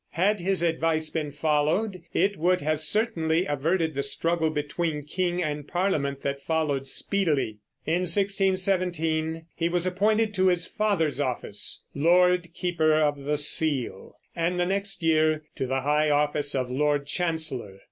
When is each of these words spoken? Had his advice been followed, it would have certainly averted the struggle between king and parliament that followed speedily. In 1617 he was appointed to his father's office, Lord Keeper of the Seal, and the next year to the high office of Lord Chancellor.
Had 0.13 0.39
his 0.39 0.63
advice 0.63 1.11
been 1.11 1.31
followed, 1.31 2.01
it 2.11 2.35
would 2.35 2.61
have 2.61 2.79
certainly 2.79 3.45
averted 3.45 3.93
the 3.93 4.01
struggle 4.01 4.49
between 4.49 5.03
king 5.03 5.43
and 5.43 5.67
parliament 5.67 6.23
that 6.23 6.41
followed 6.41 6.87
speedily. 6.87 7.59
In 7.85 8.07
1617 8.09 9.45
he 9.55 9.69
was 9.69 9.85
appointed 9.85 10.33
to 10.33 10.47
his 10.47 10.65
father's 10.65 11.19
office, 11.21 11.83
Lord 11.93 12.51
Keeper 12.55 12.95
of 12.95 13.25
the 13.25 13.37
Seal, 13.37 14.15
and 14.35 14.59
the 14.59 14.65
next 14.65 15.03
year 15.03 15.43
to 15.53 15.67
the 15.67 15.81
high 15.81 16.09
office 16.09 16.55
of 16.55 16.71
Lord 16.71 17.05
Chancellor. 17.05 17.77